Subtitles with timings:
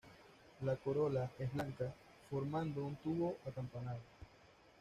[0.61, 1.93] La corola es blanca,
[2.31, 4.01] formando un tubo acampanado.